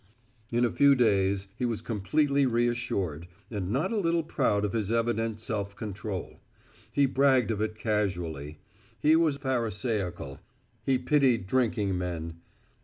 In 0.51 0.65
a 0.65 0.71
few 0.71 0.95
days 0.95 1.45
he 1.57 1.65
was 1.67 1.83
completely 1.83 2.47
reassured, 2.47 3.27
and 3.51 3.69
not 3.69 3.91
a 3.91 3.97
little 3.99 4.23
proud 4.23 4.65
of 4.65 4.73
his 4.73 4.91
evident 4.91 5.39
self 5.39 5.75
control. 5.75 6.39
He 6.91 7.05
bragged 7.05 7.51
of 7.51 7.61
it 7.61 7.75
casually. 7.75 8.57
He 8.99 9.15
was 9.15 9.37
Pharisaical. 9.37 10.39
He 10.83 10.97
pitied 10.97 11.45
drinking 11.45 11.99
men. 11.99 12.37